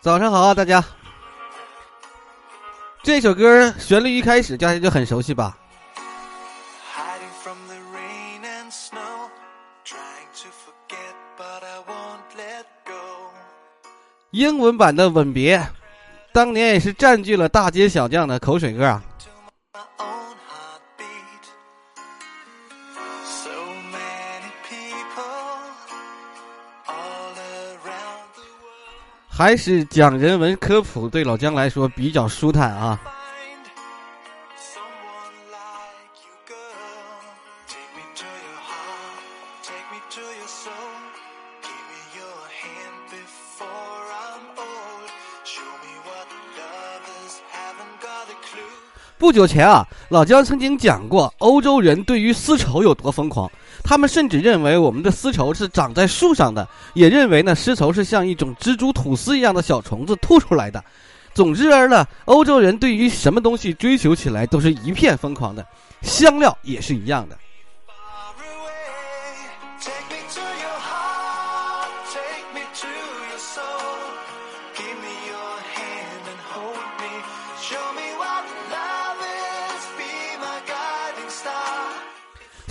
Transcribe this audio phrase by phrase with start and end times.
[0.00, 0.82] 早上好啊，大家！
[3.02, 5.58] 这首歌旋律一开始大家就很熟悉吧？
[14.30, 15.58] 英文版的《吻别》，
[16.32, 19.02] 当年也是占据了大街小巷的口水歌啊。
[29.38, 33.00] 还是讲人文科普，对老姜来说比较舒坦啊。
[49.16, 53.48] 不久前啊，老姜曾经讲过欧洲人对于丝绸有多疯狂。
[53.88, 60.84] 他们甚至认为我们的丝绸是长在树上的，也认为呢丝绸是像一种蜘蛛吐丝一样的小虫子吐出来的。
[61.32, 65.64] 总之而呢，欧洲人对于什么东西追求起来都是一片疯狂的，
[66.02, 67.38] 香料也是一样的。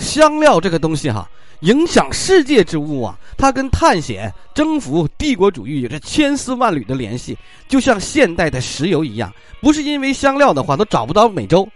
[0.08, 1.28] 香料这个东西哈，
[1.60, 7.36] 影响世界之物啊，它跟探险、征服、帝国主义有着千丝万缕的联系，
[7.68, 9.30] 就像现代的石油一样。
[9.60, 11.68] 不是因为香料的话，都找不到美洲。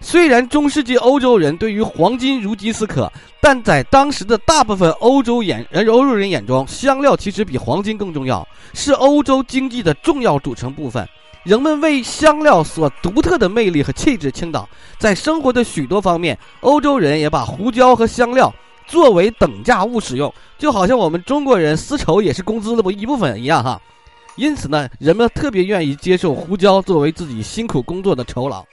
[0.00, 11.08] 虽然中世纪欧洲人对于黄金如饥似渴，但在当时的大部分欧洲眼呃欧洲人眼中，香料其实比黄金更重要，是欧洲经济的重要组成部分。
[11.46, 18.52] 人们为香料所独特的魅力和气质倾倒，在生活的许多方面，欧洲人也把胡椒和香料
[18.84, 23.80] 作为等价物使用，就好像我们中国人丝绸也是工资的一部分一样哈。
[24.34, 28.64] 因此呢，人们特别愿意接受胡椒作为自己辛苦工作的酬劳。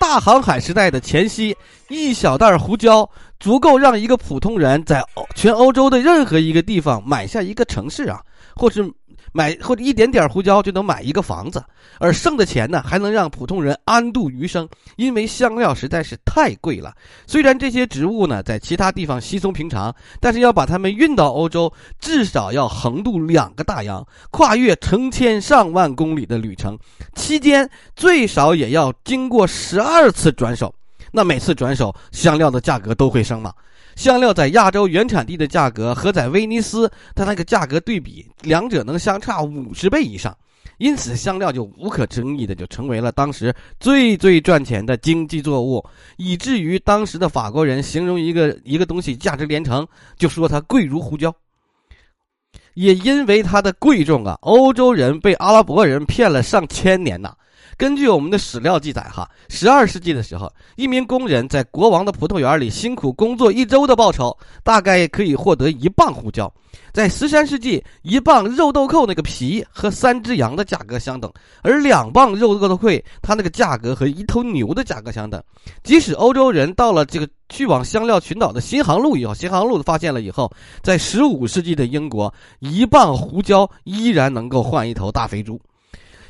[0.00, 1.56] 大航海时代的前夕，
[1.88, 5.00] 一小袋胡椒足够让一个普通人在
[5.36, 8.20] 全欧洲的任何一个地方买下一个城市啊，
[8.56, 8.92] 或是。
[9.32, 11.64] 买或者一点点胡椒就能买一个房子，
[11.98, 14.68] 而剩的钱呢，还能让普通人安度余生。
[14.96, 16.94] 因为香料实在是太贵了。
[17.26, 26.78] 虽然这些植物呢在其他地方稀松平常，但是要把它们运到欧洲，至少要横渡两个大洋，跨越成千上万公里的旅程，
[27.14, 30.74] 期间最少也要经过十二次转手。
[31.10, 33.52] 那每次转手，香料的价格都会升吗？
[33.94, 40.36] 香料在亚洲原产地的价格和在威尼斯它那个价格对比，两者能相差五十倍以上，
[40.78, 45.84] 因此香料就无可争议的就成为了当时最最赚钱的经济作物，
[46.16, 49.86] 以至于当时的法国人形容一个一个东西价值连城，
[50.16, 51.34] 就说它贵如胡椒。
[52.74, 57.36] 也因为它的贵重啊，欧洲人被阿拉伯人骗了上千年呐。
[57.76, 66.52] 根据我们的史料记载，哈，十二世纪的时候，一名工人在国王的葡萄园里辛苦工作一周的报酬，大概可以获得一磅胡椒。
[66.92, 71.32] 在十三世纪，一磅肉豆蔻那个皮和三只羊的价格相等，
[71.62, 75.42] 而两磅肉豆蔻，它那个价格和一头牛的价格相等。
[75.82, 80.50] 即使欧洲人到了这个去往香料群岛的新航路以后，新航路发现了以后，
[80.82, 85.60] 在十五世纪的英国，一磅胡椒依然能够换一头大肥猪。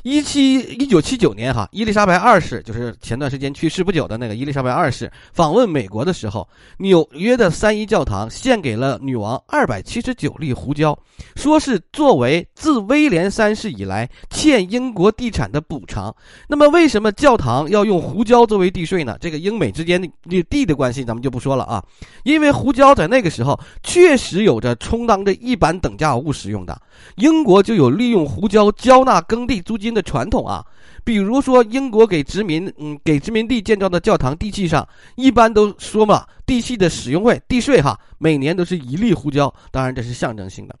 [0.03, 6.45] 一七一九七九年，哈，伊丽莎白二世就是前段时间去世不久的那个伊丽莎白二世访问美国的时候，
[6.77, 10.97] 纽约的三一教堂献给了女王二百七十九粒胡椒，
[11.37, 16.13] 说是作为自威廉三世以来欠英国地产的补偿。
[16.49, 19.15] 那么，为什么教堂要用胡椒作为地税呢？
[19.21, 21.81] 这个英美之间的地的关系咱们就不说了啊，
[22.25, 26.77] 因为胡椒在那个时候确实有着充当着一般等价物使用的，
[27.15, 29.92] 英国就有利用胡椒交纳耕地租金。
[29.93, 30.65] 的传统啊，
[31.03, 40.75] 比如说英国给殖民，嗯，给殖民地建造的教堂地契上，一般都说嘛，地契的使用费、地税哈，每年都是一粒胡椒，当然这是象征性的。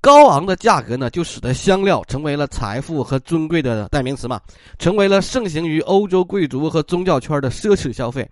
[0.00, 4.40] 高昂的价格呢，就使得香料成为了财富和尊贵的代名词嘛，
[4.78, 8.28] 成为了盛行于欧洲贵族和宗教圈的奢侈消费。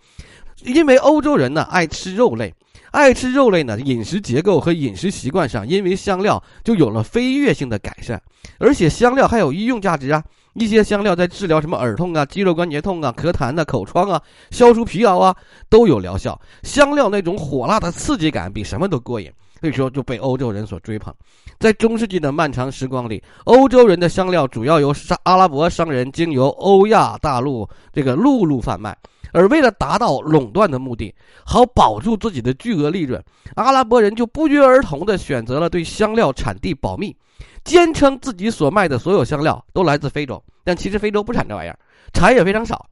[0.64, 2.52] 因为欧洲人呢爱吃肉类，
[2.90, 8.20] 爱吃肉类呢，饮食结构和饮食习惯上，因为香料就有了飞跃性的改善。
[8.58, 10.22] 而且香料还有医用价值啊！
[10.54, 15.34] 一些香料在治疗什么耳痛啊、肌肉关节痛啊、咳痰呐、口疮啊、消除疲劳啊，
[15.68, 16.40] 都有疗效。
[16.62, 19.30] 香料那种火辣的刺激感比什么都过瘾。
[19.64, 21.10] 所以说就被欧洲人所追捧。
[21.58, 28.94] 在中世纪的漫长时光里，欧洲人的香料主要由沙阿拉伯商人经由欧亚大陆这个陆路贩卖，
[29.32, 31.14] 而为了达到垄断的目的，
[31.46, 33.24] 好保住自己的巨额利润，
[33.54, 37.16] 阿拉伯人就不约而同地选择了对香料产地保密，
[37.64, 40.44] 坚称自己所卖的所有香料都来自非洲。
[40.62, 41.78] 但其实非洲不产这玩意儿，
[42.12, 42.86] 产也非常少。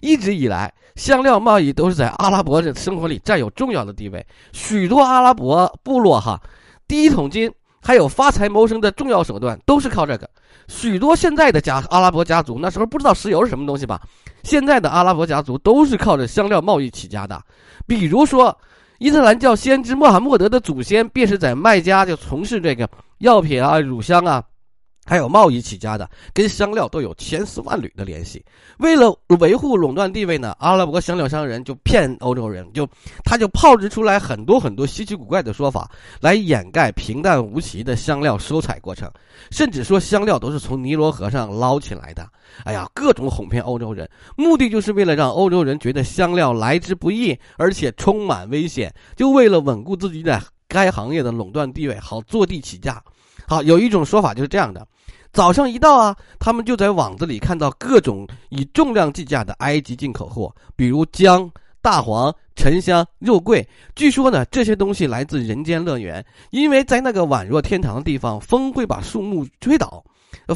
[0.00, 4.26] 一直以来， 香料贸易都是在阿拉伯的生活里占有重要的地位。
[4.52, 6.40] 许多阿拉伯部落哈，
[6.88, 7.50] 第一桶金
[7.80, 10.28] 还有发财谋生的重要手段都是靠这个。
[10.68, 14.00] 许多现在的家阿拉伯家族那时候不知道石油是什么东西吧？
[14.42, 17.40] 现在的阿拉伯家族都是靠着香料贸易起家的。
[17.86, 18.56] 比如说，
[18.98, 22.88] 伊斯兰教先知穆罕默德的祖先便是在麦加就从事这个
[23.18, 24.42] 药品啊、乳香啊。
[25.06, 28.44] 还有贸易起家的，跟香料都有千丝万缕的联系。
[28.78, 32.86] 为了维护垄断地位呢，阿拉伯香料商人就骗欧洲人，就
[33.24, 39.10] 他就炮制出来很多很多稀奇古怪的说法，来掩盖平淡无奇的香料收采过程，
[39.50, 42.28] 甚至说香料都是从尼罗河上捞起来的。
[42.64, 53.02] 哎呀，各种哄骗欧洲人，目的就是为了让欧洲人觉得香料来之不易，而且充满危险，就为了稳固自己在该行业的垄断地位，好坐地起价。
[53.48, 54.84] 好，有一种说法就是这样的。
[55.36, 61.50] 早上一到啊，他们就在网子里看到各种以重量计价的埃及进口货，比如姜、
[61.82, 63.68] 大黄、沉香、肉桂。
[63.94, 70.02] 据说呢，这些东西来自人间乐园，因为在那个宛若天堂的地方，风会把树木吹倒。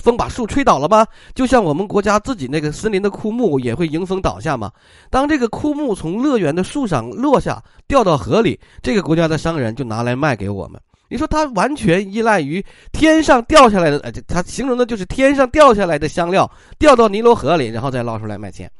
[0.02, 1.06] 风把树吹倒了吗？
[1.34, 4.72] 就像我们国家自己那个森林的枯木也会迎风倒下吗？
[5.10, 10.80] 当这个枯木从乐园的树上落下，掉到河里，这个国家的商人就拿来卖给我们。
[11.10, 16.48] 你说他完全依赖于天上掉下来的，呃，他形容的就是天上掉下来的香料
[16.78, 18.70] 掉到尼罗河里，然后再捞出来卖钱，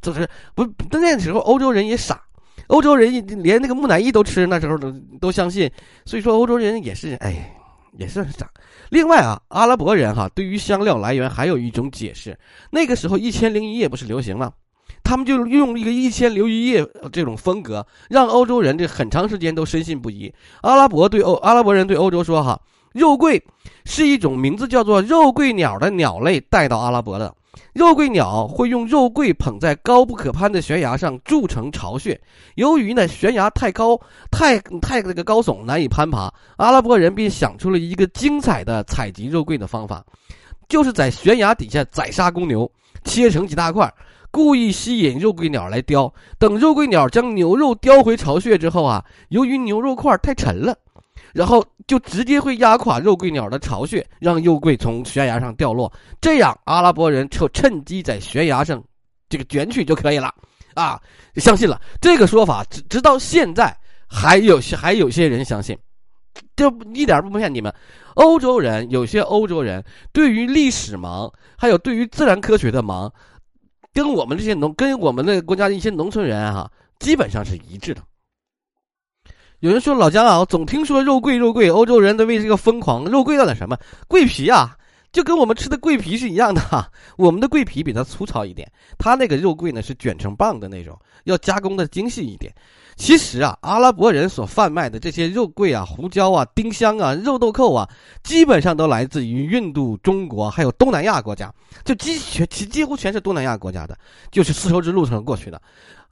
[0.00, 0.66] 就是不？
[0.90, 2.22] 那时候欧洲人也傻，
[2.68, 4.90] 欧洲人连那个木乃伊都吃，那时候都
[5.20, 5.70] 都相信，
[6.06, 7.54] 所以说欧洲人也是，哎，
[7.98, 8.50] 也是傻。
[8.88, 12.34] 另外啊，阿拉伯人哈对于香料来源还有一种解释，
[12.70, 14.50] 那个时候一千零一夜不是流行吗？
[15.02, 20.32] 他们就用一个一千零一夜这种风格，让欧洲人这很长时间都深信不疑。
[20.62, 22.58] 阿拉伯对欧阿拉伯人对欧洲说：“哈，
[22.92, 23.42] 肉桂
[23.84, 27.34] 是一种名字叫做肉桂鸟的鸟类带到阿拉伯的。
[27.74, 32.18] 肉桂鸟会用肉桂捧在高不可攀的悬崖上筑成巢穴。
[32.54, 40.02] 由于呢悬崖太高，太太这个高耸难以攀爬，阿拉伯人便想出了一个精彩的采集肉桂的方法，
[40.66, 42.70] 就是在悬崖底下宰杀公牛，
[43.04, 43.92] 切成几大块。”
[44.34, 50.76] 故意吸引肉桂鸟来叼，等肉桂鸟将牛肉叼回巢穴之后啊，由于牛肉块太沉了，
[51.32, 55.92] 然后就直接会压垮肉桂鸟的巢穴，让肉桂从悬崖上掉落。
[56.20, 58.82] 这样阿拉伯人就趁机在悬崖上
[59.28, 60.34] 这个卷取就可以了
[60.74, 61.00] 啊！
[61.36, 63.72] 相信了这个说法，直直到现在
[64.08, 65.78] 还有些还有些人相信，
[66.56, 67.72] 这一点不骗你们。
[68.14, 73.08] 欧洲人有些欧洲人对于历史盲，还有对于自然科学的盲。
[73.94, 78.02] 跟我们这些农，跟我们的国家的一些农村人哈，基本上是一致的。
[79.60, 83.04] 有人说老姜啊，我总听说肉桂肉桂，欧洲人都为这个疯狂。
[83.04, 83.78] 肉桂到底什么？
[84.08, 84.76] 桂皮啊，
[85.10, 86.90] 就跟我们吃的桂皮是一样的哈。
[87.16, 92.52] 我们的桂皮比它粗糙一点，它那个肉桂呢是卷成棒的那种，要加工的精细一点。
[92.96, 97.88] 其实啊，阿拉伯人所贩卖的这些肉桂啊、胡椒啊、丁香啊、肉豆蔻啊，
[98.22, 101.52] 基本上都来自于印度、中国还有东南亚国家，
[101.84, 103.98] 就几全其几乎全是东南亚国家的，
[104.30, 105.60] 就是丝绸之路上过去的。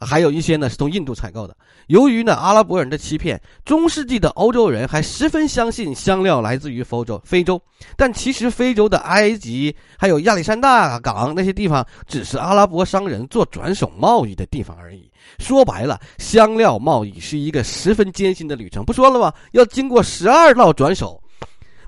[0.04, 1.56] 还有一些呢是从印度采购的。
[1.88, 7.20] 由于呢阿拉伯人的欺骗，中世纪的欧洲人还十分相信香料来自于非洲。
[7.24, 7.60] 非洲，
[7.96, 15.10] 但其实非洲的埃及还有亚历山大港那些地方，只是阿拉伯商人做转手贸易的地方而已。
[15.38, 18.84] 说白了，香料贸易是一个十分艰辛的旅程。
[18.84, 19.32] 不说了吗？
[19.52, 21.20] 要经过十二道转手，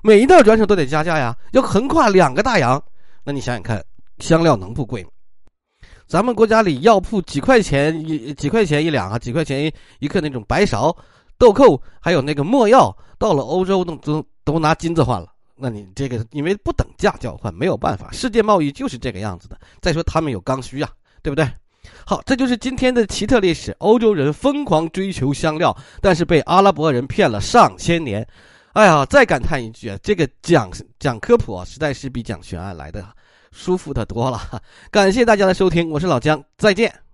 [0.01, 2.81] 每一道转手都得加价呀，要横跨两个大洋。
[3.23, 3.83] 那你想想看，
[4.19, 5.09] 香料能不贵吗？
[6.07, 10.95] 咱们国家里药铺几块钱一几块钱一两啊，几块钱一克那种白芍、
[11.37, 15.27] 豆蔻，还有那个没药，到了欧洲都都都拿金子换了。
[15.57, 19.57] 那你这个因为不等价交换，没有办法，世界贸易就是这个样子的。
[19.81, 20.89] 再说他们有刚需啊，
[21.23, 21.49] 对不对？
[22.05, 23.71] 好，这就是今天的奇特历史。
[23.79, 28.27] 欧洲人疯狂追求香料，但是被阿拉伯人骗了上千年。
[28.73, 30.69] 哎呀，再感叹一句啊，这个讲
[30.99, 33.05] 讲科普啊，实在是比讲悬案来的。
[33.55, 37.04] 舒服的多了， 感谢大家的收听，我是老姜，再见。